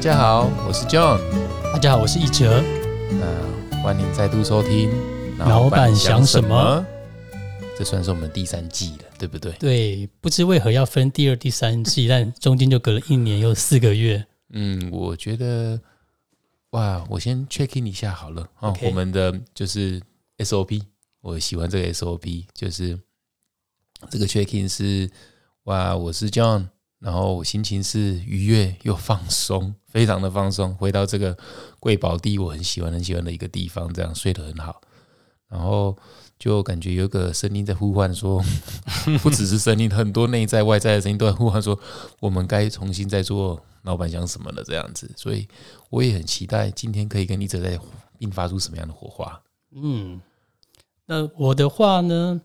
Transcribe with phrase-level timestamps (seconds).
[0.00, 1.20] 家好，我是 John。
[1.74, 2.62] 大家好，我是一哲。
[3.10, 4.90] 那欢迎再度收听。
[5.36, 6.82] 老板想什么？
[7.76, 9.52] 这算是我们第三季了，对不对？
[9.58, 14.24] 对，不知为何要分第二、第三季， 但中间就隔了一年又四个月。
[14.54, 15.78] 嗯，我觉得，
[16.70, 18.48] 哇，我先 check in 一下好了。
[18.60, 20.00] 哦，我们的就是
[20.38, 20.80] SOP，
[21.20, 22.98] 我喜欢这个 SOP，就是
[24.08, 25.10] 这个 check in 是
[25.64, 26.68] 哇，我是 John。
[27.00, 30.74] 然后我心情是愉悦又放松， 非常的放松。
[30.74, 31.36] 回到这个
[31.80, 34.80] 贵宝地，我很喜欢很喜欢的一个地方，这样睡得很好。
[35.48, 35.96] 然后
[36.38, 38.40] 就感觉有个声音在呼唤说，
[39.22, 41.76] 不只是声音，很多内在外在的声音都在呼唤说，
[42.20, 45.10] 我们该重新再做老板想什么了这样子。
[45.16, 45.48] 所以
[45.88, 47.80] 我也很期待今天可以跟你者在
[48.18, 49.42] 并发出什么样的火花。
[49.72, 50.20] 嗯，
[51.06, 52.40] 那我的话呢，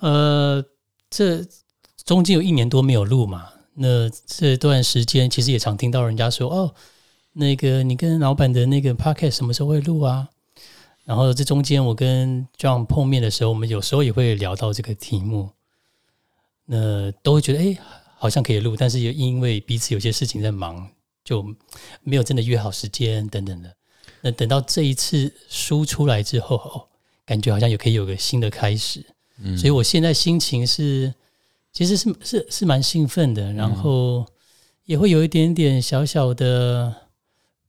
[0.00, 0.64] 呃，
[1.08, 1.46] 这
[2.04, 3.50] 中间有一年多没有录嘛。
[3.80, 6.74] 那这段时间其实也常听到人家说哦，
[7.34, 10.28] 那个你跟老板的那个 podcast 什么时候会录啊？
[11.04, 15.50] 然后这中间我跟 John 碰面的时候，我们有时候也会聊到这个题目，
[16.64, 17.78] 那都会觉得哎，
[18.16, 20.90] 好像可以录，但是又因为彼此有些事情在忙，
[21.22, 21.46] 就
[22.02, 23.72] 没有真的约好时间等等的。
[24.22, 26.88] 那等到这一次书出来之后，哦，
[27.24, 29.06] 感觉好像也可以有个新的开始。
[29.40, 31.14] 嗯，所以我现在心情是。
[31.78, 34.26] 其实是是是蛮兴奋的，然后
[34.84, 36.92] 也会有一点点小小的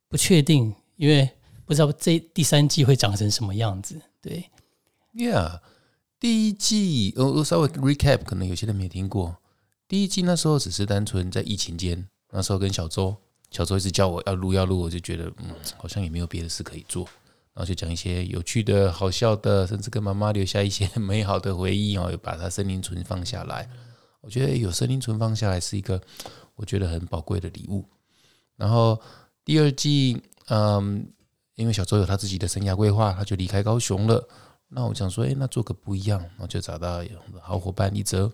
[0.08, 1.30] 不确定，因为
[1.64, 4.02] 不知道这第三季会长成什么样子。
[4.20, 4.46] 对
[5.14, 5.60] ，Yeah，
[6.20, 9.38] 第一季我我稍微 recap，可能有些人没听过。
[9.88, 13.16] 第一季那时候只是单纯在疫情间，那时候跟小周，
[13.52, 17.04] 小周一直叫我要录要录，我就觉得嗯，好像也没有别的事可以做，
[17.54, 23.70] 然后就讲一些有趣的、好笑的，甚至跟妈妈留下一些 美好的回忆哦，又把它森林存放下来。
[24.22, 26.02] 我觉得有声音存放下来是一个
[26.56, 27.86] 我觉得很宝贵的礼物。
[28.56, 29.00] 然后
[29.46, 31.08] 第二季，嗯，
[31.56, 34.28] 因为小周有他自己的生涯规划，他就离开高雄了。
[34.68, 37.02] 那我想说，哎，那做个不一样，然后就找到
[37.42, 38.32] 好伙伴一泽，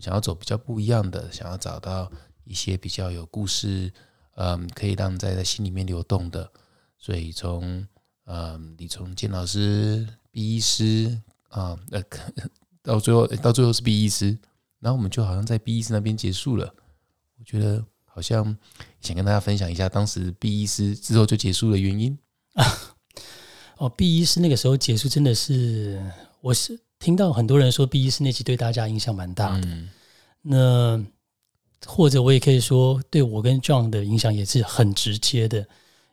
[0.00, 2.10] 想要走比较不一样的，想要找到
[2.44, 3.92] 一些比较有故事，
[4.36, 6.50] 嗯，可以让在在心里面流动的。
[6.96, 7.86] 所以从，
[8.24, 12.04] 嗯，李从建老师、毕医师啊，那呃，
[12.82, 14.36] 到最后到最后是毕医师。
[14.80, 16.72] 然后我们就好像在 B 医师那边结束了，
[17.38, 18.56] 我觉得好像
[19.00, 22.18] 想跟大家分享一下当时 B 医师之后就结束的原因。
[22.54, 22.64] 啊。
[23.78, 26.02] 哦，B 医师那个时候结束真的是，
[26.40, 29.68] 我是听到很多人说 B 医师那集对大家影响蛮大的。
[30.42, 31.00] 那
[31.86, 35.66] 或者我也可以说，对我跟 John 的影响也是很直接的，因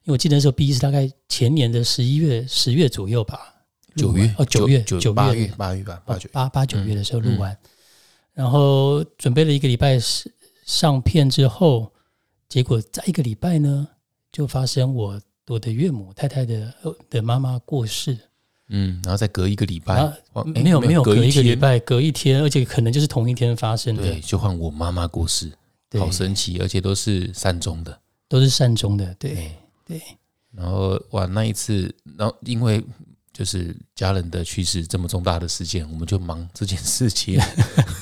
[0.06, 3.56] 为我记得那时候 B 医师大概前年的十一月、十月左右吧，
[3.96, 7.58] 九月哦，九月、九月八月、八月吧，八九八八九月的时候录完。
[8.36, 10.32] 然后准备了一个礼拜上
[10.66, 11.92] 上片之后，
[12.50, 13.88] 结果在一个礼拜呢，
[14.32, 16.74] 就发生我我的岳母太太的
[17.10, 18.16] 的妈妈过世。
[18.68, 20.12] 嗯，然后再隔一个礼拜，
[20.46, 24.04] 没有没有隔一个礼拜，隔一天，而且可能就是同一天发生的。
[24.04, 25.52] 对，就换我妈妈过世，
[25.98, 29.16] 好神奇，而且都是善终的，都是善终的。
[29.16, 29.52] 对
[29.86, 30.02] 对。
[30.52, 32.84] 然后哇，那一次，然后因为。
[33.38, 37.44] 就是家人的去世这么重大的事件，我们就忙这件事情，那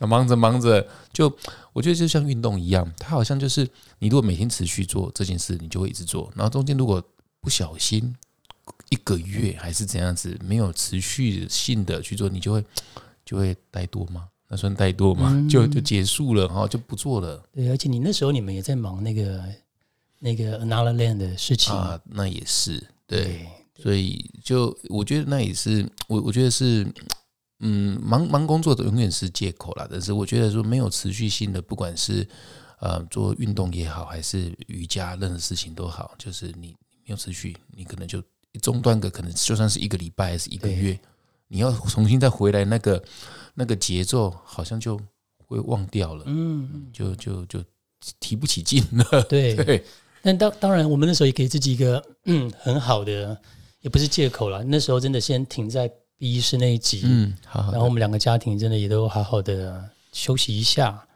[0.00, 1.32] 忙着忙着，就
[1.72, 3.66] 我觉得就像运动一样，它好像就是
[4.00, 7.00] 你如果每天持续做这件事，你就会一直做，然后中间如果
[7.40, 8.12] 不小心
[8.90, 12.64] 一个月还是怎样子没有持续性的去做，你就会
[13.24, 14.28] 就会怠惰吗？
[14.48, 15.46] 那算怠惰吗？
[15.48, 17.42] 就就结束了哈，就不做了。
[17.52, 19.44] 对，而且你那时候你们也在忙那个
[20.18, 23.46] 那个 Another Land 的事情啊，那也是对。
[23.78, 26.82] 所以，就我觉得那也是我，我觉得是，
[27.60, 29.86] 嗯，忙忙工作的永远是借口啦。
[29.90, 32.26] 但是我觉得说没有持续性的，不管是
[32.80, 36.74] 呃做运动也好，还是瑜伽，任何事情都好，就是你
[37.04, 38.22] 没有持续，你可能就
[38.60, 40.98] 中断个，可能就算是一个礼拜还是一个月，
[41.48, 43.02] 你要重新再回来，那个
[43.54, 45.00] 那个节奏好像就
[45.46, 47.62] 会忘掉了，嗯，就就就
[48.20, 49.22] 提不起劲了。
[49.24, 49.84] 对 对，
[50.22, 53.40] 但当当然，我们那时候也给自己一个嗯很好的。
[53.82, 61.06] 也不是借口了，那时候真的先停在 B 室那一集，嗯，好，然后我们两个家庭真的也都好好的休息一下，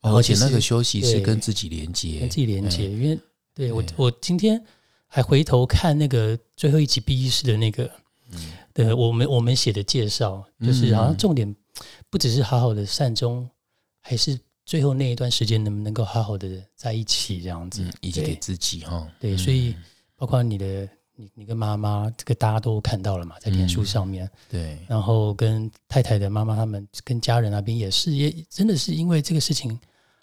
[0.00, 3.18] 而且那个休息是跟自己连接，跟自己连接，因为
[3.52, 4.62] 对我我今天
[5.08, 7.90] 还回头看那个最后一集 B 室的那个，
[8.30, 11.52] 嗯，的我们我们写的介绍，就是好像重点
[12.08, 13.48] 不只是好好的善终，
[14.00, 19.74] 还是最后那一段时间能不能够好好的在一起这样子，以及给自己哈，对，所以
[20.14, 20.88] 包括你的。
[21.16, 29.78] 你你跟妈妈这个大家都看到了嘛，在脸书上面，对，然后跟太太的妈妈他们跟家人那边也是，也真的是因为这个事情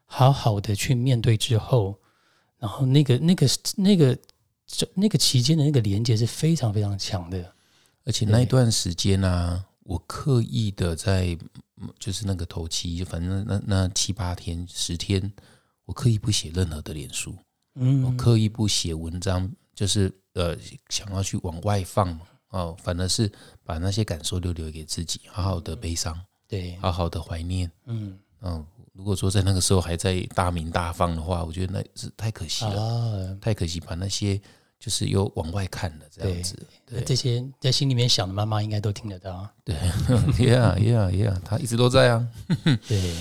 [0.05, 1.97] 好好的去面对之后，
[2.59, 4.17] 然后那个那个那个
[4.67, 7.53] 这那个期间的那个连接是非常非常强的。
[8.05, 11.37] 而且那一段时间呢、我刻意的在，
[11.77, 15.31] 嗯就是那个头七，反正那那七八天、十天，
[15.85, 17.33] 我刻意不写任何的脸书，
[17.75, 18.03] 嗯。
[18.03, 20.55] 我嗯，刻意不写文章，就是呃
[20.89, 23.31] 想要去往外放哦，反而是
[23.63, 27.69] 把那些感受都留给自己，好好的悲伤，对，好好的怀念。
[27.85, 34.39] 嗯嗯，如果说在那个时候还在大鸣大放的话，我觉得那是太可惜了，啊，太可惜，把那些
[34.79, 36.55] 就是又往外看了这样子。
[36.85, 39.49] 对这些在心里面想的，妈妈应该都听得到。
[39.63, 39.75] 对，
[40.37, 42.27] Yeah Yeah Yeah，他一直都在啊。
[42.87, 43.15] 对，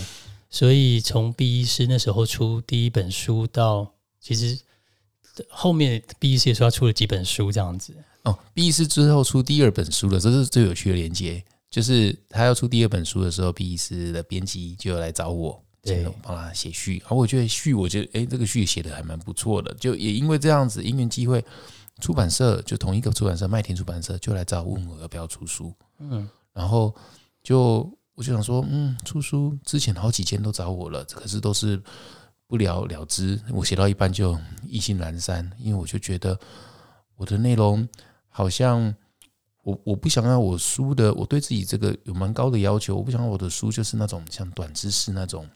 [0.51, 4.59] 所以从毕医师那时候出第一本书到其实
[5.49, 7.95] 后面毕医师也说他出了几本书这样子。
[8.23, 11.43] 哦，B 是之后出第二本书了，这是最有趣的连接。
[11.71, 16.99] 就是他要出第二本书的时候，B 斯的编辑就有来找我，对请我帮他写序。
[16.99, 19.73] 然后我觉得序，我觉得诶，这个序写的还蛮不错的。
[19.81, 21.43] 就也因为这样子，因缘机会，
[22.01, 25.73] 出版社就同一个出版社麦田出版社就来找我问我要不要出书。
[25.99, 26.95] 嗯，然后
[27.43, 31.83] 就我就想说，嗯，出书之前好几间都找我了，可是都是
[32.53, 33.41] 不了了之。
[33.49, 36.39] 我写到一半就意兴阑珊，因为我就觉得
[37.17, 37.89] 我的内容
[38.29, 38.95] 好像
[39.63, 45.49] 我我不想要我书的，我对自己这个有蛮高的要求，我不想要我的书就是那种像短知识那种。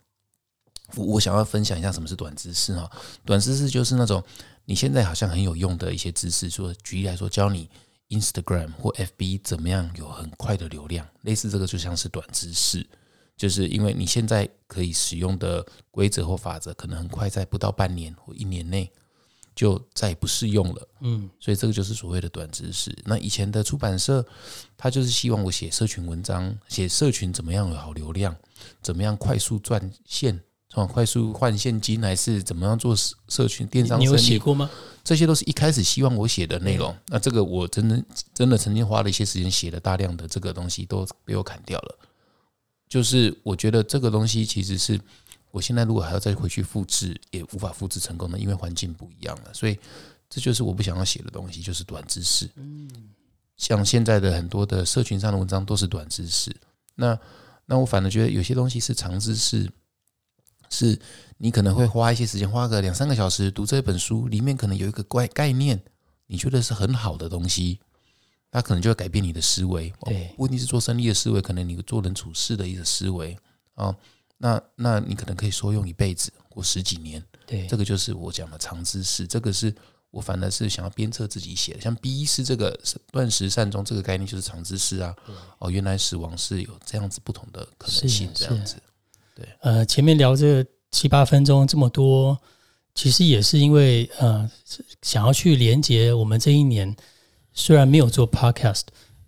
[0.94, 2.90] 我想要分享一下什么是短知识哈，
[3.26, 4.24] 短知识就是那种
[4.64, 7.68] 你现在好像很有用的一些知识，说举例来说，教你
[8.08, 12.88] Instagram 或 FB 怎么样有很快的流量，类似这个就像是短知识，
[13.36, 18.90] 就是因为你现在可以使用的规则或法则，可能很快在不到半年或一年内
[19.54, 20.88] 就再也不适用了。
[21.00, 22.96] 嗯，所以这个就是所谓的短知识。
[23.04, 24.24] 那以前的出版社，
[24.76, 28.34] 他就是希望我写社群文章，写社群怎么样有好流量，
[28.82, 34.70] 怎么样快速赚现，从快速换现金，还是怎么样做社社群电商你有，写过吗？
[35.04, 36.94] 这些都是一开始希望我写的内容。
[37.06, 38.02] 那这个我真的
[38.34, 41.98] 真的曾经花了一些时间写了大量的这个东西，都被我砍掉了。
[42.88, 45.00] 就是我觉得这个东西其实是
[45.50, 49.52] 我现在如果还要再回去复制，也无法复制成功的，因为环境不一样了。
[49.52, 49.78] 所以
[50.28, 52.48] 这就是我不想要写的东西，就是短知识。
[53.56, 56.54] 像现在的很多的社群上的文章都是短知识，
[56.94, 57.18] 那
[57.64, 59.70] 那我反而觉得有些东西是长知识，
[60.68, 60.98] 是
[61.38, 65.82] 你可能会花一些时间，花个两三个小时读这本书，里面可能有一个概概念，
[66.26, 67.80] 你觉得是很好的东西，
[68.56, 69.92] 它可能就会改变你的思维。
[70.00, 73.36] 哦对不一定是做生意的思维，可能你做人处事的一个思维
[73.74, 73.94] 哦。
[74.38, 79.74] 那那你可能可以说用一辈子或十几年，对，这个就是我讲的长知识，这个是
[80.10, 81.80] 我反而是想要鞭策自己写的。
[81.82, 82.74] 像 B 医师这个
[83.12, 85.14] 断食善终这个概念就是长知识啊。
[85.58, 88.76] 哦，原来死亡是有这样子不同的可能性，这样子。
[89.34, 92.38] 对呃，前面聊这七八分钟这么多，
[92.94, 94.50] 其实也是因为呃，
[95.02, 96.96] 想要去连接我们这一年
[97.56, 98.82] 虽然没有做 podcast，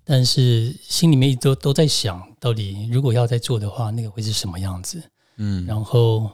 [0.04, 5.02] 但是心里面一直都都在想，到底如果要再做的话，那个会是什么样子？
[5.38, 6.30] 嗯，然后，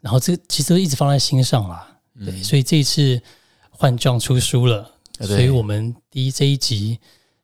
[0.00, 2.00] 然后这其实都一直放在心上啦。
[2.24, 3.22] 对，所以这一次
[3.70, 4.82] 换状出书了，
[5.18, 6.98] 啊所以我们第一这一集，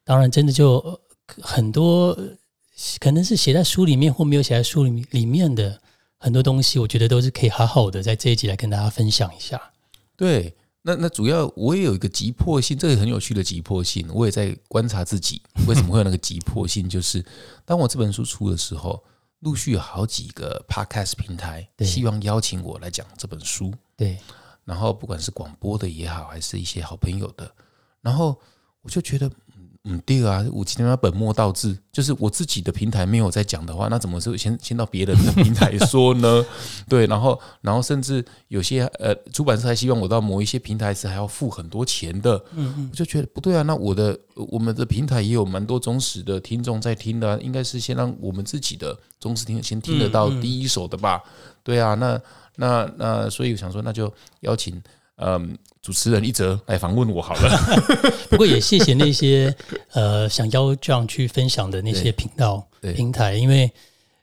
[0.04, 1.00] 当然真的就呃
[1.40, 2.28] 很多呃
[2.98, 5.80] 可能是写在书里面或没有写在书里面里面的
[6.18, 9.60] 很多东西，我觉得都是可以好好的在这一集来跟大家分享一下。
[10.16, 10.56] 对，
[10.88, 17.22] 那那主要我也有一个急迫性，这个很有趣的急迫性，我也在观察自己为什么会有那个急迫性，就是
[17.66, 19.04] 当我这本书出的时候，
[19.40, 24.18] 陆续有好几个 podcast 平台希望邀请我来讲这本书，对，
[24.64, 27.52] 然后不管是广播的也好，还是一些好朋友的，
[28.00, 28.40] 然后
[28.80, 29.30] 我就觉得。
[29.90, 36.44] 嗯，第二啊，我今天要本末倒置，就是我自己的平台没有在讲的话，那怎么是先先到别人的平台说呢？
[36.86, 51.22] 对，然后然后甚至有些呃出版社还希望我到某一些平台是还要付很多钱的，嗯嗯，我就觉得不对啊，那我的我们的平台也有蛮多忠实的听众在听的啊、应该是先让我们自己的忠实听众先听得到第一手的吧？
[51.62, 52.20] 对啊，那
[52.56, 54.82] 那那所以我想说，那就邀请
[55.16, 57.58] 嗯主持人一泽来访问我好了。
[58.30, 59.54] 不过也谢谢那些
[59.92, 63.70] 呃想邀 John 去分享的那些频道平台，因为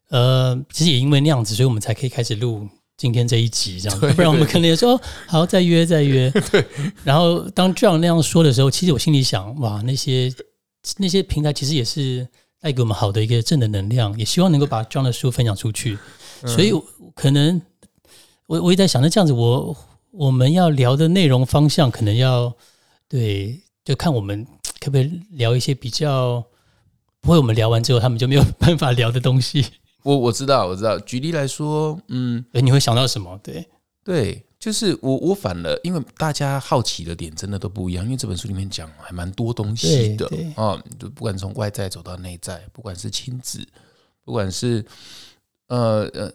[0.10, 6.30] 呃其实也因为那样子，所以我们才可以开始录今天这一集这样，对不然我们可能也说哦好再约再约。
[6.52, 6.66] 对。
[7.04, 10.32] 然后当这样那样说的时候，其实我心里想哇，那些
[10.98, 12.28] 那些平台其实也是
[12.62, 15.98] 带给我们好的一个正的能量，也希望能够把 John 的书分享出去。
[16.46, 16.84] 所以我
[17.16, 17.62] 可能
[18.46, 19.76] 我我也在想，那这样子我
[20.18, 22.56] 我们要聊的内容方向可能要
[23.08, 24.46] 对，就看我们
[24.80, 26.44] 可不可以聊一些比较
[27.22, 29.66] 不会我们聊完之后他们就没有办法聊的东西。
[30.04, 31.00] 我我知道，我知道。
[31.00, 33.40] 举例来说，嗯，对，你会想到什么？
[33.44, 33.68] 对，
[34.04, 43.68] 对，就是我我反了，因为大家好奇的点真的都不一样，因为这本书里面讲还蛮多东西的啊，就不管从外在走到内在，不管是亲子，
[44.24, 44.86] 不管是
[45.68, 46.32] 呃呃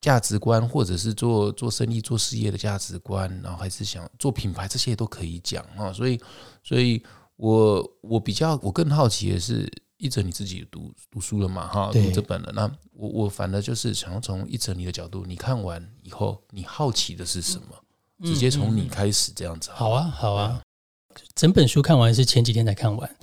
[0.00, 5.92] 价值观，或者是做做生意、做事业的价值观，然后还是想做品牌，这些都可以讲啊。
[5.92, 6.20] 所以，
[6.62, 7.02] 所以
[7.36, 11.66] 我我比较我更好奇的是，一哲你自己读读书了嘛？
[11.66, 12.52] 哈，读这本了。
[12.54, 18.24] 那我我反而就是想要从一哲你的角度，你看完以后，你好奇的是什么？
[18.24, 19.70] 直接从你开始这样子。
[19.72, 20.60] 好啊，好啊。
[21.34, 23.16] 整本书看完是前几天才看完，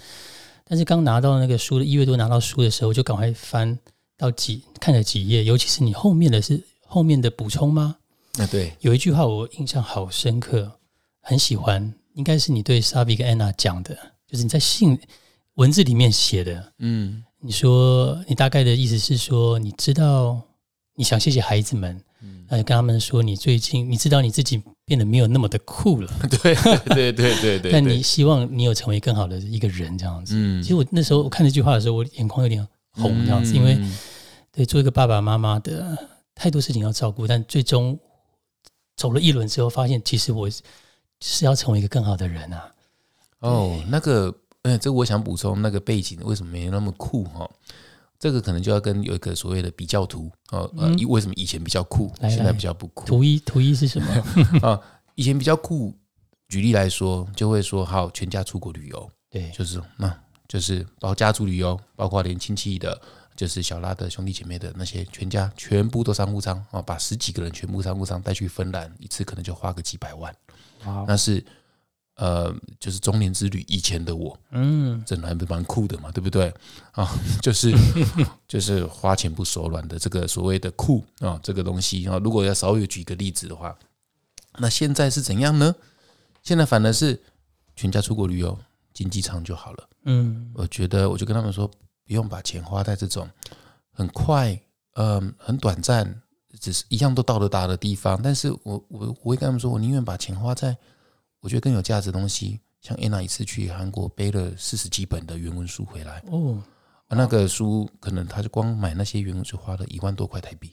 [0.66, 3.78] 但是刚拿到那个书的一月多拿到书的时候，就赶快翻
[4.18, 7.98] 到几看了几页，尤其是你后面的是后面的补充吗？
[8.38, 10.72] 那对，有一句话我印象好深刻，
[11.22, 15.00] 很喜欢，应该是你对 Sabi 跟 Anna 讲的，就是你在信
[15.56, 16.74] 文字里面写的。
[16.80, 20.42] 嗯你说你大概的意思是说，你知道
[20.96, 27.72] 你想谢谢孩子们，嗯，那就跟他们说，你最近你知道你自己变得没有那么的酷了， 对对对对对。
[27.72, 30.34] 但你希望你有成为更好的一个人，这样子。
[30.36, 33.98] 嗯其实我那时候我看这句话的时候，我眼眶有点红，这样子，因为嗯
[34.52, 35.98] 对做一个爸爸妈妈的
[36.34, 37.98] 太多事情要照顾，但最终
[38.96, 40.50] 走了一轮之后，发现其实我
[41.20, 42.72] 是要成为一个更好的人啊。
[43.40, 44.34] 哦，那个，
[44.64, 47.50] 嗯，这个我想补充，那个背景为什么没那么酷哈？
[48.18, 54.08] 这个可能就要跟有一个所谓的比较图哦，呃，嗯为什么以前比较酷，来现在比较不酷图一图一是什么？
[54.68, 54.80] 啊？
[55.16, 55.94] 以前比较酷，
[56.48, 60.08] 举例来说，就会说好，全家出国旅游，对，就是那
[60.48, 63.00] 就是包括家族旅游，包括连亲戚的，
[63.36, 70.34] 就是小拉的兄弟姐妹的那些全家全部都商务舱啊，把十几个人全部商务舱带去芬兰，一次可能就花个几百万，
[70.82, 71.44] 好，那是
[72.16, 76.54] 呃，就是中年之旅以前的我，嗯，真的还蛮酷的嘛，对不对
[76.94, 77.10] 啊？
[77.42, 77.74] 就是
[78.48, 83.78] 就是花钱不手软的这个所谓的酷啊，这个东西啊，如果要稍微举一个例子的话，
[84.60, 85.76] 那现在是怎样呢？
[86.42, 87.22] 现在反而是
[87.76, 88.58] 全家出国旅游，
[88.96, 89.90] 经济舱就好了。
[90.06, 91.68] 嗯，我觉得我就跟他们说，
[92.04, 93.30] 不用把钱花在这种
[93.92, 94.60] 很快、
[94.94, 96.20] 嗯、很短暂，
[96.60, 98.20] 只是一样都到得达的地方。
[98.20, 100.76] 但是我我我会跟他们说，我宁愿把钱花在
[101.42, 102.60] 我觉得更有价值的东西。
[102.82, 106.62] 像 Anna 一次去韩国背了四十几本的原文书回来，哦，
[107.08, 110.72] 啊那个书可能他就光买那些原文书花了一万多块台币。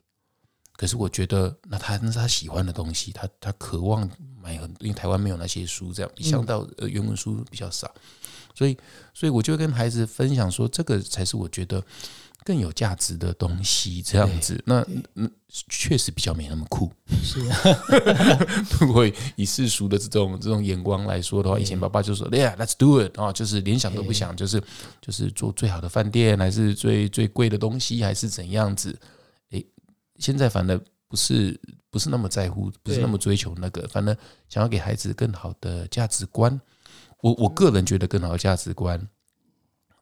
[0.82, 4.00] 可是我觉得，那他那是他喜欢的东西，他他渴望
[4.42, 7.88] 买很，因为台湾没有那些书，这样一想到呃原文书比较少，
[8.52, 8.76] 所以
[9.14, 11.80] 所以我就跟孩子分享说，这个才是我觉得
[12.44, 14.60] 更有价值的东西，这样子。
[14.66, 14.84] 那
[15.14, 15.30] 嗯，
[15.68, 16.90] 确实比较没那么酷。
[17.22, 17.56] 是啊，
[18.80, 24.60] 如果以世俗的这种这种眼光来说的话，以前爸爸就说，Yeah，let's do it 啊，就是连想都不想，就是
[25.00, 28.98] 就是做最好的饭店，还是最最贵的东西，还是怎样子？
[30.22, 31.60] 诶，现在反而不是
[31.90, 34.16] 不是那么在乎，不是那么追求那个，反正
[34.48, 36.60] 想要给孩子更好的价值观。
[37.20, 38.98] 我我个人觉得更好的价值观，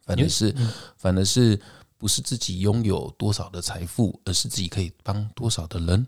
[0.03, 0.55] 反而是
[0.97, 1.61] 反而是
[1.99, 6.07] 不是自己拥有多少的财富，而是自己可以帮多少的人，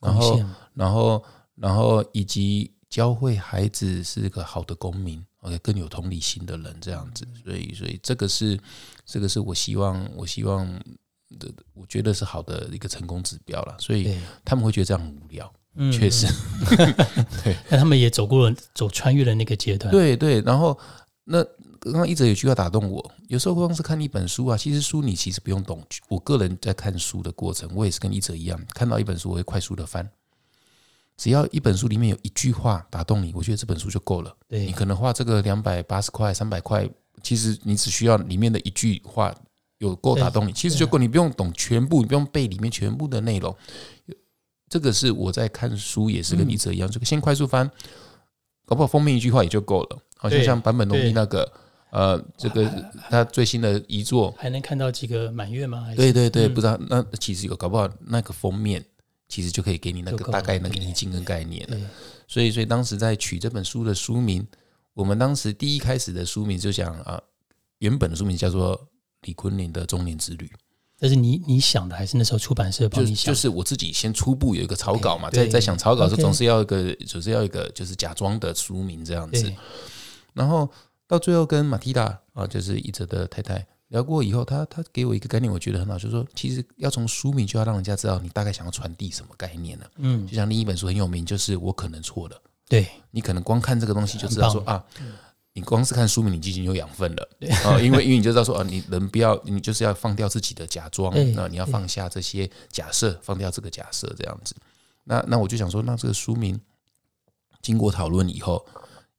[0.00, 0.44] 然后
[0.74, 7.26] 然后，然后以及教会孩子是个好的公民，OK，更有同理心的人，这样子。
[7.42, 8.60] 所以，所以这个是
[9.06, 10.68] 这个是我希望，我希望
[11.38, 13.76] 的，我觉得是好的一个成功指标了。
[13.78, 16.26] 所以，他们会觉得这样很无聊，嗯确实，
[17.44, 17.56] 对。
[17.68, 19.90] 那他们也走过了，走穿越了那个阶段。
[19.90, 20.40] 对对。
[20.42, 20.78] 然后
[21.24, 21.42] 那
[21.80, 25.84] 刚刚一直有句话打动我，有时候光是看一本书啊，其实书你其实不用懂。
[26.08, 30.08] 我个人在看书的过程，我也是跟一哲一样，看到一本书我会快速的翻。
[31.16, 34.34] 只要一本书里面有一句话打动你，我觉得这本书就够了。
[34.48, 36.88] 对你可能花这个两百八十块、三百块，
[37.22, 39.32] 其实你只需要里面的一句话
[39.82, 43.54] 有够打动你，其实就够，你不用懂全部，你不用背里面全部的内容。
[44.68, 47.68] 这个是我在看书，也是跟一哲一样，这个先快速翻，
[48.64, 49.98] 搞不好封面一句话也就够了。
[50.16, 51.52] 好像像坂本龙对一那个，
[51.90, 52.64] 呃，这个
[53.10, 55.88] 他最新的遗作，还能看到几个满月吗？
[55.96, 58.82] 对对对，嗯不知道那其实有搞不好那个封面
[59.28, 61.76] 其实就可以给你那个大概那个意境跟概念了。
[62.28, 64.46] 所以，所以当时在取这本书的书名，
[64.94, 67.20] 我们当时第一开始的书名就讲啊，
[67.78, 68.88] 原本的书名叫做
[69.22, 70.50] 李坤林的中年之旅，
[70.98, 73.32] 这是你你想的，还是那时候出版社帮就你想。
[73.32, 73.34] 的？
[73.34, 79.52] 就是我自己先初步有一个草稿嘛在在想草稿的时候，总是要一个总是要一个就是假装的书名这样子，，
[80.32, 80.68] 然后
[81.06, 89.90] 到最后跟马蒂达啊，就是一哲的太太聊过以后，她她给我一个概念，我觉得很好，就是说其实要从书名就要让人家知道你大概想要传递什么概念了。
[89.96, 92.42] 嗯，就像另一本书很有名，就是我可能错了。
[92.68, 94.82] 对，你可能光看这个东西就知道说啊，
[95.54, 97.28] 你光是看书名，你就已经有养分了
[97.64, 104.54] 啊， 因为因为你就知道说啊，你人不要，你就是要放掉自己的假装，对那你要放下这些假设，放掉这个假设这样子。
[105.04, 106.58] 那那我就想说，那这个书名
[107.60, 108.64] 经过讨论以后，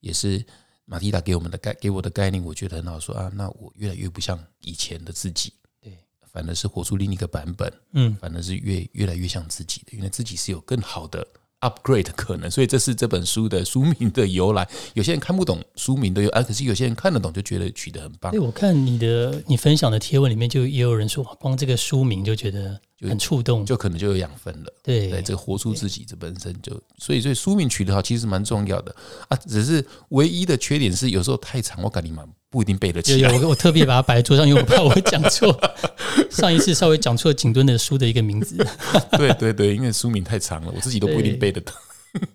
[0.00, 0.44] 也是
[0.86, 3.30] 马蒂达给我们的概给我的概念，我觉得很好说啊。
[3.34, 5.96] 那我越来越不像以前的自己，对，
[6.32, 11.26] 反而是活出另一个版本，嗯，反而是越越来越像自己的，因为自己是有更好的
[11.64, 14.68] upgrade 的可能，所以这是这本书的书名的由来。
[14.92, 18.38] 有些人看不懂书名的由，啊，可是有些人看得懂，就觉得取得很棒对，。
[18.38, 23.64] 我看你的你分享的贴文里面，就也有人说，光这个书名就觉得很触动。
[23.64, 24.72] 就可能就有养分了。
[24.82, 28.94] 对对，这个活出自己，这本身就，所以所以书名取得好，其实蛮重要的
[29.28, 29.36] 啊。
[29.36, 33.32] 只是唯一的缺点是，有时候太长，我感觉蛮不一定背得有起来。
[33.32, 35.58] 有我我特别把它摆在桌上，因为我怕我会讲错。
[36.30, 38.56] 上一次稍微讲错景敦的书的一个名字。
[39.16, 41.72] 对对对，因为书名太长了，我自己都不一定背得到。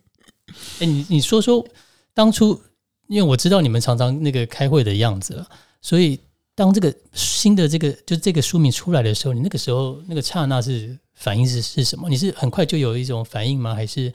[0.79, 1.65] 哎，你你说说
[2.13, 2.61] 当初，
[3.07, 5.47] 因为我知道你们常常那个开会的样子了，
[5.81, 6.19] 所以
[6.59, 12.09] 当这个新的这个就这个书名出来的时候，你那个时候那个刹那是反应是是什么？
[12.09, 13.73] 你是很快就有一种反应吗？
[13.73, 14.13] 还是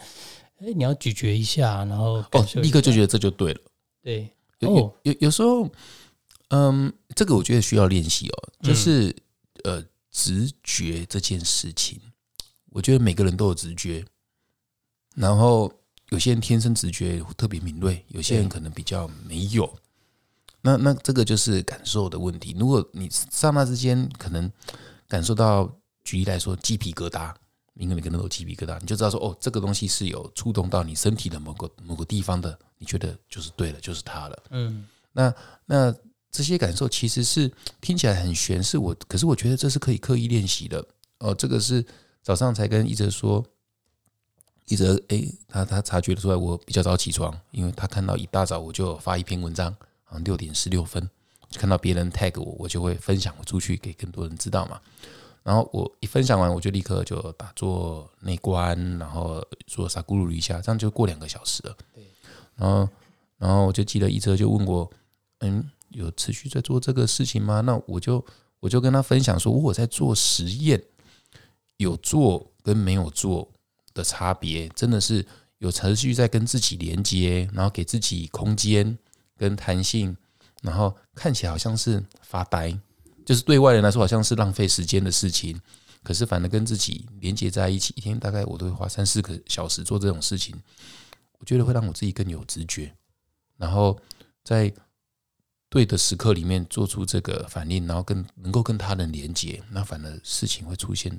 [0.59, 3.61] 哎你要咀嚼一下，然后哦立刻就觉得这就对了。
[4.03, 5.67] 对有有有时候，
[6.49, 9.17] 嗯，这个我觉得需要练习哦，就是、
[9.63, 11.99] 呃，直觉这件事情，
[12.73, 14.05] 我觉得每个人都有直觉，
[15.17, 15.73] 然后
[16.11, 19.75] 有些人天生直觉特别敏锐，有些人可能比较没有。
[20.67, 22.57] 那那这个就是感受的问题。
[22.59, 24.51] 如果你刹那之间可能
[25.07, 25.71] 感受到，
[26.05, 27.35] 举例来说，鸡皮疙瘩，
[27.75, 34.43] 每个人可能都有鸡皮疙瘩，你就知道说，哦，这个东西是有触动到你身体的某个某个地方的，你觉得就是对了，就是它了。
[34.51, 35.35] 嗯那
[35.67, 35.95] 那
[36.31, 37.53] 这些感受其实是
[37.83, 40.83] 听起来很玄，是我，可是我觉得这是可以刻意练习的。
[41.19, 41.85] 哦，这个是
[42.23, 43.45] 早上才跟一哲说，
[44.65, 51.11] 一哲诶，他他察觉得出来我比较早起床，因为他看到一大早我就发一篇文章，好像六点十六分，
[51.55, 54.81] 看到别人 tag 我，我就会分享出去给更多人知道嘛。
[55.43, 61.77] 然后我一分享完，我就立刻就打坐内观，然后做萨咕噜一下，这样就过两个小时了。
[62.57, 62.89] 然后
[63.37, 64.91] 然后我就记得一哲就问我，
[65.41, 67.61] 嗯，有持续在做这个事情吗？
[67.61, 68.25] 那我就
[68.61, 70.83] 我就跟他分享说，我在做实验，
[71.77, 73.47] 有做跟没有做
[73.93, 75.27] 的差别，真的是
[75.59, 78.97] 有持续在跟自己连接，然后给自己空间
[79.37, 80.17] 跟弹性，
[80.63, 82.77] 然后看起来好像是发呆，
[83.25, 85.61] 就是对外人来说好像是浪费时间的事情。
[86.03, 90.55] 可是反而跟自己连接在一起，一天大概我都会花三四个小时做这种事情，
[91.39, 92.95] 我觉得会让我自己更有直觉，
[93.57, 93.99] 然后
[94.45, 94.71] 在
[95.71, 101.11] 对的时刻里面做出这个反应，然后跟能够跟他人连接，那反而事情会出现，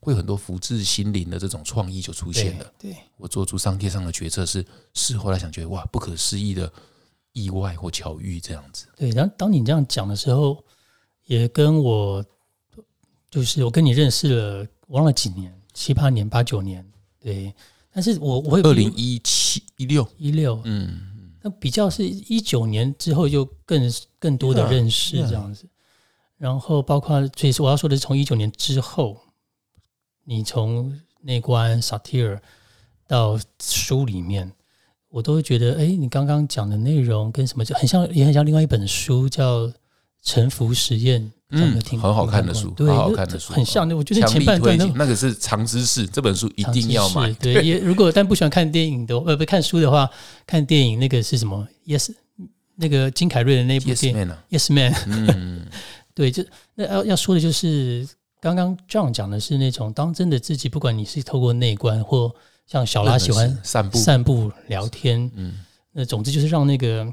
[0.00, 2.72] 会有很多福至心灵的这种创意就出现了。
[2.78, 6.70] 对，我做出商业上的决策是事后来想，觉得哇，不可思议的
[7.36, 8.86] 意外或巧遇这样子。
[8.96, 10.64] 对，然后当你这样讲的时候，
[11.26, 12.24] 也跟我
[13.30, 16.82] 就是我跟你认识了，忘了几年，七八年、八九年，
[17.20, 17.54] 对。
[17.92, 20.98] 但是我我会二零一七一六，一六，嗯，
[21.42, 25.66] 那比较是一九年之后就更更多的认识.这样子。
[26.38, 29.18] 然后包括，所以是我要说的是，从一九年之后，
[30.24, 32.38] 你从内观 satir
[33.06, 34.52] 到书里面，
[35.16, 39.66] 我都会觉得，哎，你刚刚讲的内容跟什么就很像，也很像另外一本书叫
[40.22, 41.98] 《沉浮实验》，不知道有没有听？
[41.98, 43.88] 很好看的书对，好好看的书很像。
[43.96, 47.32] 我觉得前半段那个是长知识，这本书一定要买。
[47.32, 50.06] 对，也如果但不喜欢看电影的，呃，不看书的话，
[50.46, 52.10] 看电影那个是什么？Yes，
[52.74, 55.66] 那个金凯瑞的那部电影，Yes Man，嗯，
[56.14, 58.06] 对，就那要要说的就是，
[58.38, 62.34] 刚刚 John 讲的是那种，当真的自己，不管你是透过内观或
[62.66, 67.06] 像小拉喜欢散步，散步聊天，嗯，那总之就是让那个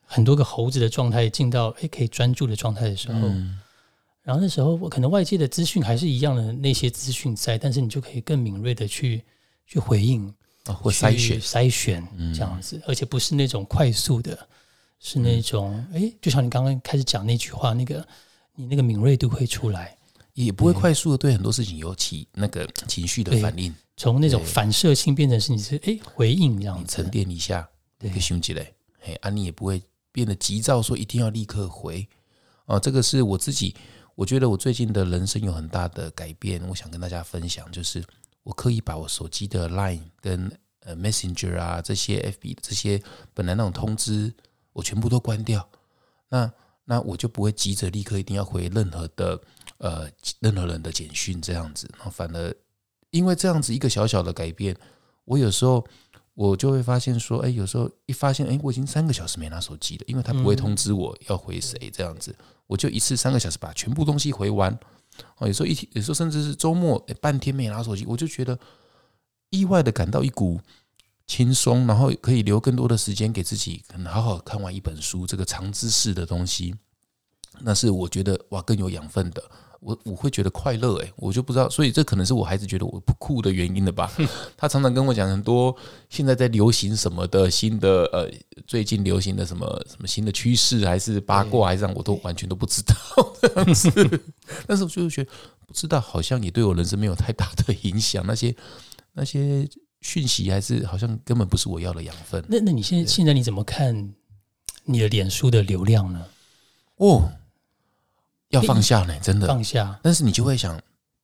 [0.00, 3.58] 很多个猴子的状态进到诶可以专注的状态的时候，嗯。
[4.22, 9.22] 然后那时候我可能外界的资讯还是一样的那些资讯在，但是你就可以更敏锐的去
[9.66, 10.26] 去回应
[10.64, 12.34] 啊或筛选，筛选嗯。
[12.34, 14.36] 这样子，而且不是那种快速的，
[14.98, 18.04] 是那种哎、诶就像你刚刚开始讲那句话，那个
[18.56, 19.96] 你那个敏锐度会出来，
[20.34, 29.82] 也不会快速的对很多事情有起那个情绪的反应，从那种反射性变成是你是哎、诶回应这样子沉，淀一下，对可以想起来，嘿，啊，你也不会
[30.12, 32.06] 变得急躁，说一定要立刻回。
[32.66, 33.74] 哦，这个是我自己，
[34.14, 38.04] 我觉得我最近的人生有很大的改变，我想跟大家分享，就是
[38.42, 44.34] 我刻意把我手机的 Line 跟呃 Messenger 啊这些 FB 这些本来那种通知，
[44.72, 45.66] 我全部都关掉。
[46.28, 46.52] 那
[46.84, 49.40] 那我就不会急着立刻一定要回任何的
[49.78, 52.54] 呃任何人的简讯这样子，然后反而
[53.16, 54.76] 因为这样子一个小小的改变，
[55.24, 55.84] 我有时候
[56.34, 64.78] 我就会发现说，哎，有时候一发现，哎，我已经三个小时没拿手机了，因为他不会通知我要回谁这样子，我就一次三个小时把全部东西回完。
[65.38, 68.58] 哦，有时候一天，有时候甚至是周末，哎，半天没拿手机，我就觉得
[69.48, 70.60] 意外的感到一股
[71.26, 76.74] 轻松，然后可以留更多的时间给自己，可能好好看完一本书，这个长知识的东西，
[77.60, 79.42] 那是我觉得哇更有养分的。
[79.78, 84.10] 我我会觉得快乐诶，我就不知道，所以这可能是我孩子觉得我不酷的原因了吧？
[84.56, 85.76] 他常常跟我讲很多
[86.08, 88.28] 现在在流行什么的新的呃，
[88.66, 92.94] 最近流行的什么什么新的趋势，还是八卦，还是让我都完全都不知道
[93.40, 93.90] 这样子。
[94.66, 95.30] 但是我就觉得
[95.66, 98.24] 不知道，好像也对我人生没有太大的影响。
[98.26, 98.56] 那些
[99.12, 99.68] 那些
[100.00, 102.42] 讯息，还是好像根本不是我要的养分。
[102.48, 104.14] 那那你现在现在你怎么看
[104.84, 106.24] 你的脸书的流量呢？
[106.96, 107.30] 哦。
[108.56, 109.98] 要放下呢，真的放下。
[110.02, 110.80] 但是你就会想，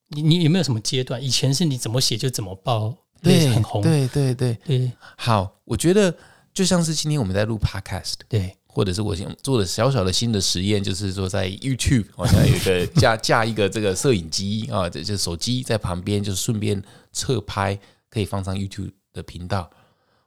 [0.08, 1.22] 你你有没有什么阶段？
[1.22, 4.92] 以前是你怎么写就怎么报，对，很红，对对对对。
[5.16, 6.14] 好，我觉得
[6.52, 17.78] 就像是今天我们在录 Podcast，对，或者是我想做的小小的新的实验，就是说在 YouTube 好像有一个 架架一个这个摄影机啊，这这手机在旁边，就是顺便侧拍，
[18.10, 19.70] 可以放上 YouTube 的频道。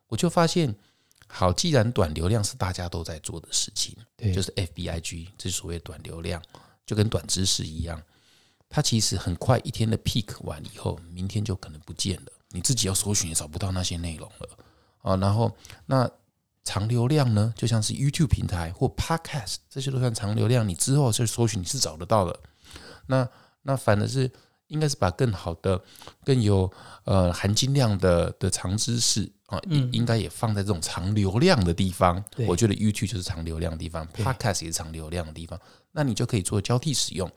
[0.08, 0.74] 我就发现，
[1.28, 6.41] 好，既然短流量是大家都在做的事情，对，就是 FBIG，这是所谓短流量。
[6.86, 8.02] 就跟短知识一样，
[8.69, 12.32] 它其实很快一天的 peak 完以后，明天就可能不见了。
[12.52, 14.50] 你自己要搜寻也找不到那些内容了
[15.02, 15.15] 啊。
[15.17, 15.52] 然后
[15.88, 16.10] 那
[16.63, 20.67] 长流量呢，就像是 YouTube 平台或 Podcast，这些都算长流量。
[20.67, 22.39] 你之后去搜寻你是找得到的。
[23.08, 23.28] 那
[23.63, 24.32] 那反而是
[24.67, 25.80] 应该是把更好的、
[26.24, 26.71] 更有
[27.04, 32.24] 呃含金量的的长知识啊，应应该也放在这种长流量的地方。
[32.48, 35.60] 我觉得 YouTube 就是长流量的地方，Podcast 也是长流量的地方。
[35.96, 37.32] 那你就可以做交替使用。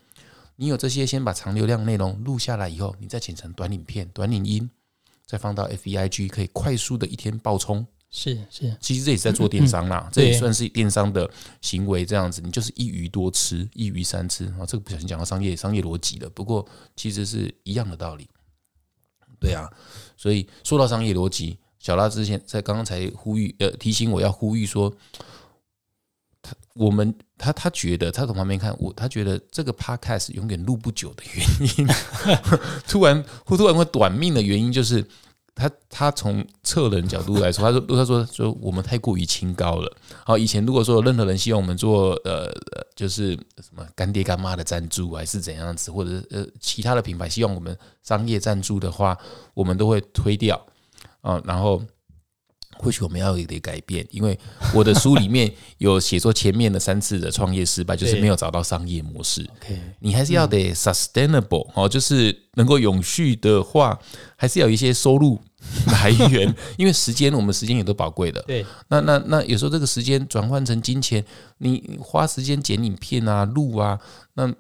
[0.57, 4.69] 你有这些，先把长流量内容录下来以后，你再剪成短影片、短影音，
[5.25, 7.87] 再放到 F E I G，可以快速的一天爆冲。
[8.11, 12.05] 是是，其实这也是在做电商啦， 这也算是电商的行为。
[12.05, 14.67] 这样子，你就是一鱼多吃，一鱼三吃啊。
[14.67, 16.67] 这个不小心讲到商业商业逻辑了，不过
[16.97, 18.27] 其实是一样的道理。
[19.39, 19.71] 对啊，
[20.17, 24.93] 所以说到商业逻辑，小拉之前在刚刚才呼吁呃提醒我要呼吁说。
[26.79, 31.45] 我们他他觉得他从旁边看我，他觉得这个 podcast 永远录不久的原
[31.77, 31.89] 因，
[32.87, 35.05] 突然会突然会短命的原因，就是
[35.57, 39.93] 他他从策人角度来说，他说他说说我们太过于清高了。
[40.25, 42.49] 好，以前如果说任何人希望我们做呃
[42.95, 49.19] 就是什么干爹干妈的赞助，还是怎样子，或者呃其他的品牌希望我们商业赞助的话，
[49.53, 50.65] 我们都会推掉
[51.23, 51.83] 啊，然后。
[52.79, 54.39] 或许我们要有一点改变，因为
[54.75, 59.49] 我的书里面有写说前面的三次的创业失败，就是没有找到商业模式。
[60.01, 63.99] 你还是要得 sustainable 哦，就是能够永续的话，
[64.37, 65.41] 还是要有一些收入
[65.87, 66.55] 来源。
[66.79, 68.41] 因为时间，我们时间也都宝贵的。
[68.43, 71.25] 对，那那那有时候这个时间转换成金钱，
[71.59, 73.99] 你花时间剪影片啊、录啊，
[74.35, 74.53] 那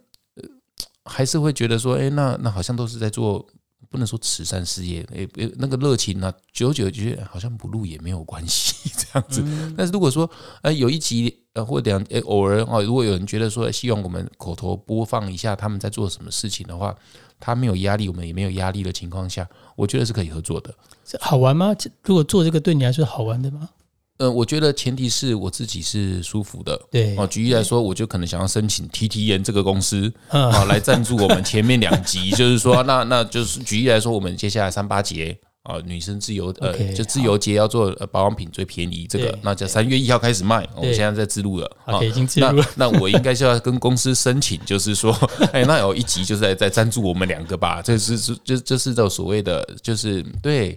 [1.04, 3.46] 还是会觉得说，哎，那那好像都是在做。
[3.90, 9.42] 不能说慈善事业，诶诶，那个热情呢，久久觉得好像不录也没有关系这样子。
[9.76, 10.30] 但是如果说，
[10.62, 16.94] 呃，有一集呃或两，诶，偶尔哦，如果有人觉得说希望我们口头播放一下他们在做什么事情的话，
[17.40, 20.74] 他没有压力，我们也没有压力的情况下，我觉得是可以合作的。
[21.20, 21.74] 好玩吗？
[22.02, 23.70] 如果做这个对你来说好玩的吗？
[24.18, 26.80] 嗯，我觉得前提是我自己是舒服的。
[26.90, 42.66] 对哦，举例来说，我就可能想要申请 T T N 这个公司啊来赞助我们前面两集， 就是说，那那就是举例来说，我们接下来三八节啊，女生自由呃，就自由节要做保养品最便宜这个，那就三月一号开始卖，我们现在在自录了啊，已经自录了。
[42.74, 45.12] 那我应该是要跟公司申请，就是说，
[45.52, 50.76] 哎，那有一集就是在在赞助我们两个吧，这是是就这是这所谓的就是对。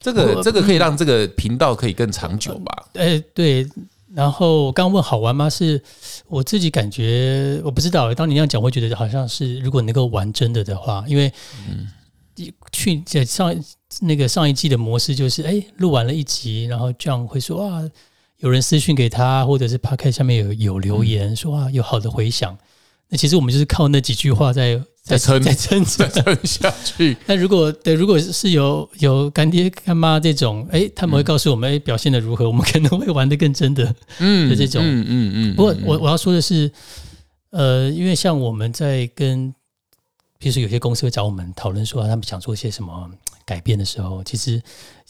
[0.00, 2.86] 这个这个可以让这个频道可以更长久吧？
[2.94, 3.66] 哎，对。
[4.14, 5.50] 然后我刚问好玩吗？
[5.50, 5.80] 是
[6.28, 8.12] 我自己感觉，我不知道。
[8.14, 11.30] 当你那样讲，会觉得好像是如果能够玩真的的话，因为
[12.72, 13.54] 去在上
[14.00, 17.82] 那个上一季的模式就是，哎，录完了一集，然后这样会说啊，
[18.38, 22.56] 有人私讯给他，或者是 p 开下面有有留言说啊，有好的回响。
[23.08, 24.82] 那其实我们就是靠那几句话在。
[25.08, 27.16] 在撑在撑在撑下去。
[27.24, 33.94] 那如果对，如果是有有干爹干妈这种，哎，他们会告诉我们，哎，表现的如何，我们可能会玩的更真的。
[34.18, 35.56] 嗯，的这种，嗯嗯嗯。
[35.56, 36.70] 不过我我要说的是，
[37.48, 39.50] 呃，因为像我们在跟，
[40.38, 43.10] 比如说有些公司会找我们讨论说，他们想做些什么
[43.46, 44.60] 改变的时候，其实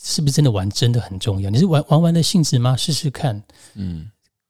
[0.00, 1.50] 是不是真的玩真的很重要？
[1.50, 2.76] 你是玩玩玩的性质吗？
[2.76, 3.42] 试试看，
[3.74, 4.08] 嗯。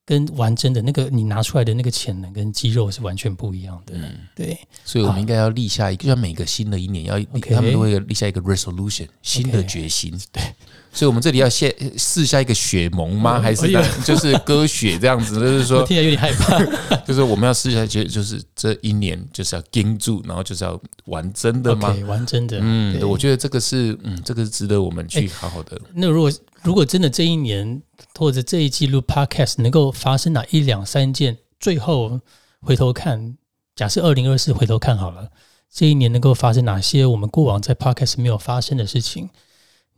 [0.08, 7.20] 跟玩真的那个你拿出来的那个潜能跟肌肉是完全不一样的，嗯，对，所以我们应该要立下一个，就像每个新的一年要，
[7.54, 10.42] 他们都会立下一个 resolution，新的决心， 对。
[10.90, 13.38] 所以，我们这里要先试下一个血盟吗？
[13.38, 13.70] 还是
[14.02, 15.38] 就是割血这样子？
[15.38, 16.58] 就是说，听起来有点害怕。
[17.04, 21.94] 就是我们要试下，就就是这一年就是要盯住，然后就是要玩真的吗？
[22.06, 22.58] 玩真的。
[22.62, 25.78] 嗯，我觉得这个是，嗯，这个是值得我们去好好的。
[25.92, 27.82] 那如果如果真的这一年
[28.14, 32.20] 或者这一季录 podcast 能够发生哪一两三件，最后
[32.60, 33.36] 回头看，
[33.76, 35.30] 假设二零二四回头看好了，
[35.70, 39.30] 这一年能够发生哪些我们过往在 podcast 没有发生的事情，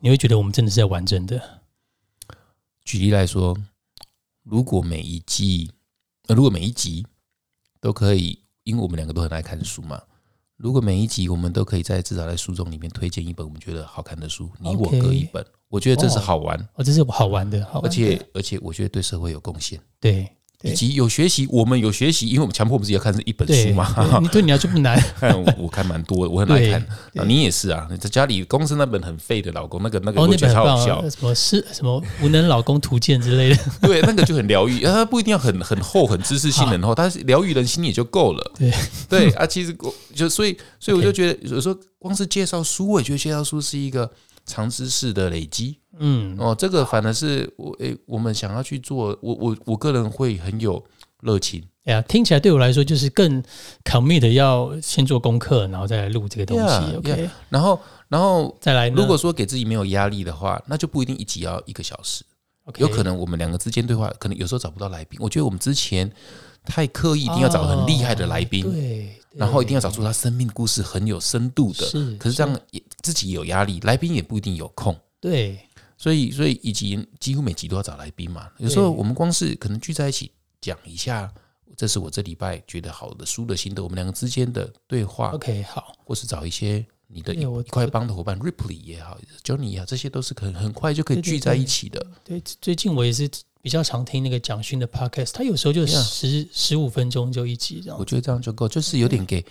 [0.01, 1.61] 你会觉得我们真的是在完整的。
[2.85, 3.57] 举例来说，
[4.42, 5.70] 如果每一季，
[6.27, 7.07] 呃，如果每一集
[7.81, 10.03] 都可以，因为我们两个都很爱看书嘛。
[10.57, 20.28] 如果每一集我们都可以在至少在书中里面推荐一本我们觉得好看的书，你我各一本，我觉得这是好玩，哦，这是好玩的，好玩的而且而且我觉得对社会有贡献，对
[20.59, 21.46] 对以及有学习。
[21.48, 23.94] 我们有学习，因为我们强迫不是要看这一本对书嘛。
[23.94, 26.80] 对 你对你来说不难，看我我看蛮多的，我很爱对看。
[27.14, 31.09] 啊，你也是啊，你在家里公司那本很废的老公，那个那个哦，我觉得超好笑啊，。
[31.09, 38.52] 什么是什么无能老公图鉴之类的， 对，那个就很疗愈，啊，它不一定要很很厚、很知识性的很厚，但是疗愈人心也就够了。
[38.59, 38.70] 对
[39.09, 44.11] 对啊，其实我就所以所以我就觉得有时候光是介绍书，我也觉得介绍书是一个
[44.51, 45.79] 长知识的累积。
[45.99, 50.83] 嗯，哦，这个反而是我诶，我们想要去做，我我我个人会很有
[51.23, 51.63] 热情。
[51.85, 53.43] 哎呀，听起来对我来说就是更
[53.85, 56.65] commit 要先做功课，然后再来录这个东西。
[56.65, 62.25] Yeah, OK，然后然后再来，如果说给自己没有压力的话，那就不一定一集要一个小时。
[62.65, 65.19] OK 有可能我们两个之间对话，可能有时候找不到来宾。
[65.23, 66.11] 我觉得我们之前
[66.64, 71.87] 太刻意，一定要找很厉害的来宾，哦对，然后一定要找出他生命故事很有深度的。
[71.87, 74.96] 是可是这样也自己也有压力，来宾也不一定有空。
[75.20, 75.59] 对
[75.96, 78.49] 所以，所以以及几乎每集都要找来宾嘛。
[78.57, 81.31] 有时候我们光是可能聚在一起讲一下，
[81.77, 92.07] 这是我这礼拜觉得好的书的心得，我们两个之间的对话，，OK，好，或是找一些你的一块帮的伙伴，Ripley 也好，Johnny 也好，这些都是可能很快就可以聚在一起的。
[92.25, 93.29] 对，最近我也是
[93.62, 98.05] 比较常听那个蒋勋的 podcast，他有时候就十十五分钟就一集这样我。
[98.05, 99.44] 觉得这样就够，就是有点给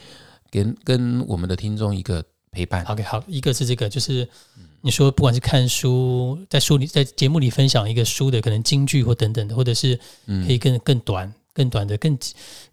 [0.50, 2.84] 给跟我们的听众一个陪伴。
[2.86, 4.28] OK，好，一个是这个，就是
[4.82, 12.18] 你说不管是看书，在书里在节目里分享一个书的可能金句或等等的，或者是嗯可以更更短、更短的、更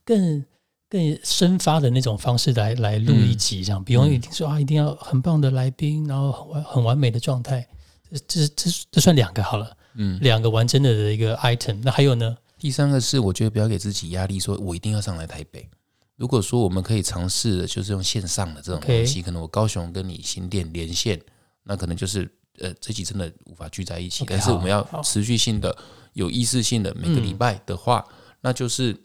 [0.04, 0.44] 更
[0.88, 7.66] 更深发的那种方式来来录一集，这样不用一定说啊，一定要很棒的来宾，然后很完很完美的状态。
[8.08, 11.80] 这这这这算两个好了，嗯，两个完整的的一个 item。
[11.82, 12.36] 那还有呢？
[12.58, 15.68] 第三个是，我觉得不要给自己压力，说我一定要上来台北。
[16.16, 21.20] 如果说我们可以尝试的，就是用线上的这种东西可能我高雄跟你新店连线，
[21.64, 22.26] 那可能就是
[22.58, 25.76] 呃这集真的无法聚在一起但是我们要持续性的、
[26.14, 28.02] 有意识性的，每个礼拜的话，
[28.40, 28.96] 那就是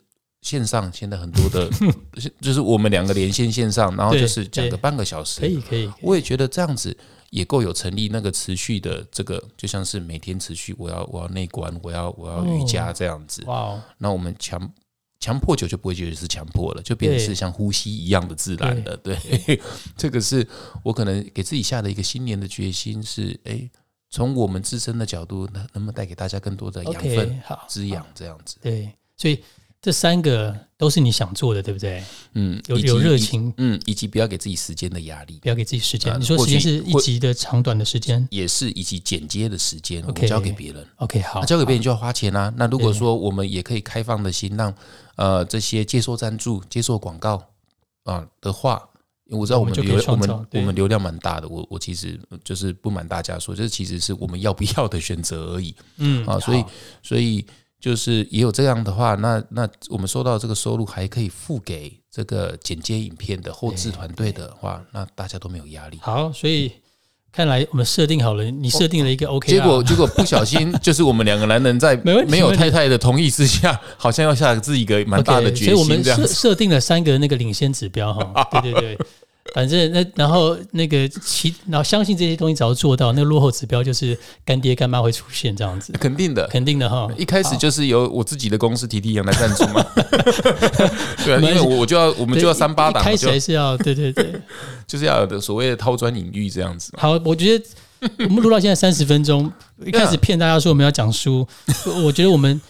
[0.42, 1.70] 线上现在很多的，
[2.40, 6.94] 就是我们两个连线线上，然后就是讲个半个小时，可以可以，我也觉得这样子
[7.30, 13.42] 也够有成立那个持续的这个，就像是每天持续，我要我要内观，我要我要瑜伽这样子。
[13.46, 14.72] 哇哦，那我们强
[15.20, 18.96] 强迫久就不会觉得是强迫了，就变成是像呼吸一样的自然了。
[18.96, 19.16] 对，
[19.96, 20.46] 这个是
[20.82, 23.70] 我可能给自己下的一个新年的决心是，哎，
[24.10, 28.56] 从我们自身的角度，能能不能带给大家更多的养分、好，滋养这样子？
[28.60, 29.40] 对，所以
[29.82, 32.00] 这三个都是你想做的，对不对？
[32.34, 35.40] 嗯，有有热，情，嗯，以及不要给自己时间的压力。
[35.42, 36.12] 不要给自己时间。
[36.12, 40.86] 啊你说时间是一集的长短的时间也是以及剪接的时间，我 OK 交给别人。
[40.98, 42.54] ？OK，好那，交给别人就要花钱啊。
[42.56, 44.72] 那如果对说我们也可以开放的心，让
[45.16, 47.44] 呃这些接受赞助、接受广告
[48.04, 48.88] 啊的话，
[49.24, 51.48] 因为我知道我们流我们我们流量蛮大的。
[51.48, 56.38] 我我其实就是不瞒大家说，这其实是我们要不要的选择而已嗯啊。
[56.38, 56.64] 所以
[57.02, 57.44] 所以
[57.82, 65.98] 就是也有这样的话，那那我们收到这个收入还可以付给这个剪接影片的后置团队的话，那大家都没有压力。
[66.00, 66.70] 好，所以
[67.32, 71.96] 看来我们设定好了，你设定了一个 OK，结果结果不小心，就是我们两个男人在
[72.28, 76.04] 没有太太的同意之下，好像要下自己一个蛮大的决所以我们。
[76.04, 78.98] 设设定了三个那个领先指标哈，对对对。
[79.54, 87.08] 反正那然后那个其然后相信这些东西只要做到，那个落后指标就是干爹干妈会出现这样子，肯定的，肯定的哈。
[87.18, 89.84] 一开始就是由我自己的公司提提羊来赞助嘛。
[91.24, 94.32] 对啊，因为我我就要我们就要三八档，一开始是要对对对。
[94.86, 96.92] 就是要有的所谓的抛砖引玉这样子。
[96.96, 97.64] 好，我觉得
[98.18, 99.50] 我们录到现在三十分钟，
[99.84, 101.46] 一开始骗大家说我们要讲书，
[102.04, 102.60] 我觉得我们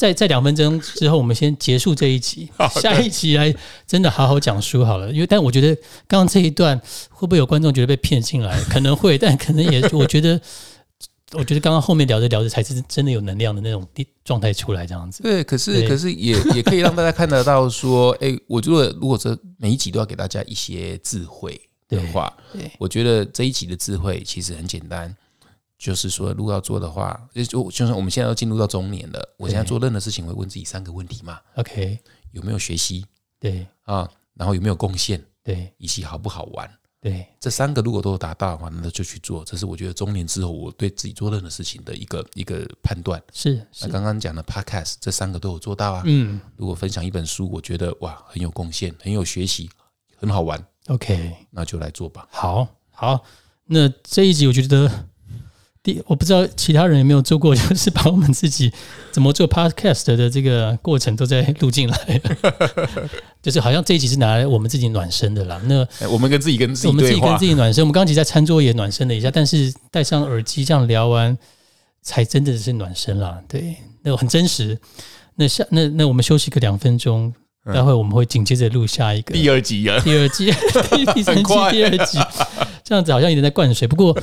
[0.00, 2.48] 在在两分钟之后，我们先结束这一集，
[2.80, 3.54] 下一集来
[3.86, 5.12] 真的好好讲书好了。
[5.12, 5.74] 因为但我觉得
[6.08, 8.58] 刚刚这一段会不会有观众觉得被骗进来？
[8.70, 10.40] 可能会，但可能也我觉得。
[11.32, 13.86] 我觉得刚刚后面聊着聊着才是真的有能量的那种
[14.24, 15.22] 状态出来，这样子。
[15.22, 25.14] 对，可是可是也也可以让大家看得到说，哎，我觉得如果这每一集都要给大家一些智慧的话，对我觉得这一集的智慧其实很简单，
[25.80, 31.98] 就是说如果要做的话，就就就像我们现在要进入到中年了，我现在做任何事情会问自己三个问题嘛：OK，
[32.32, 33.06] 有没有学习
[33.40, 34.06] 对啊？
[34.34, 36.70] 然后有没有贡献，对以及好不好玩？
[37.00, 39.42] 对，这三个如果都有达到的话，那就去做。
[39.42, 43.18] 这是我觉得中年之后我对自己做任何事情的一个一个判断。
[43.32, 46.02] 是那是，刚刚讲的 podcast 这三个都有做到啊。
[46.04, 49.70] 嗯如果分享一本书，我觉得哇很有贡献，很有学习，
[50.18, 52.28] 很好玩，，OK，那就来做吧。
[52.30, 53.24] 好好，
[53.64, 55.08] 那这一集我觉得
[55.82, 58.70] 第我不知道其他人有没有做过， 就是把我们自己
[59.10, 62.20] 怎么做 podcast 的这个过程都在录进来，
[63.40, 65.58] 就是好像这一集是拿来我们自己暖身的啦。
[65.64, 71.36] 那哎我们跟自己跟自己我们自己跟自己暖身，我们刚刚其实在餐桌也暖身了一下，但是戴上耳机这样聊完，
[72.02, 73.40] 才真的是暖身啦。
[73.48, 74.78] 对，那很真实。
[75.36, 77.32] 那下那那我们休息个两分钟，
[77.64, 80.52] 嗯待会我们会紧接着录下一个第二集啊，第二集、
[80.90, 82.18] 第 第三季、很快第二集，
[82.84, 83.88] 这样子好像有点在灌水。
[83.88, 84.14] 不过，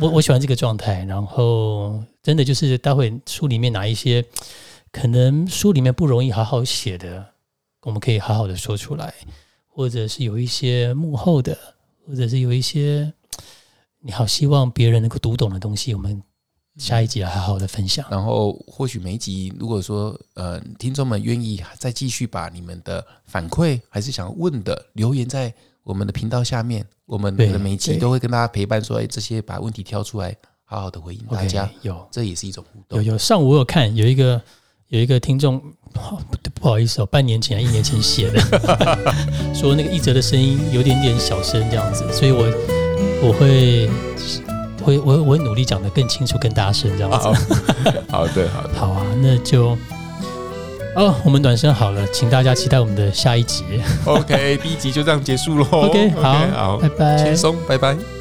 [0.00, 1.04] 我我喜欢这个状态。
[1.04, 4.24] 然后，真的就是待会书里面拿一些
[4.90, 7.24] 可能书里面不容易好好写的，
[7.82, 9.12] 我们可以好好的说出来，
[9.66, 11.56] 或者是有一些幕后的，
[12.06, 13.12] 或者是有一些
[14.00, 16.22] 你好希望别人能够读懂的东西，我们
[16.76, 18.06] 下一集来好好的分享。
[18.10, 33.02] 然后或许每一集，如果说呃听众们愿意再继续把你们的反馈还是想问的留言在我们的频道下面，我们对的每一集对都会跟大家陪伴说，哎，这些把问题挑出来，好好的回应大家，有这也是一种互动。
[33.02, 34.40] 有有，上午我有看有一个
[34.88, 35.56] 有一个听众，
[35.94, 38.40] 哦不不好意思哦，半年前、一年前写的，
[39.54, 42.44] 说那个一哲的声音有点点小声这样子，所以我
[43.22, 43.88] 我会
[44.82, 47.16] 会我我会努力讲得更清楚、更大声这样子。
[47.16, 47.32] 好，
[48.10, 49.78] 好的，好的， 好啊，那就
[50.96, 53.64] 哦，我们暖身好了，请大家期待我们的下一集。
[54.06, 55.66] OK，第一集就这样结束喽。
[55.70, 57.36] OK，好，好，拜拜轻。
[57.36, 58.15] 松，拜拜。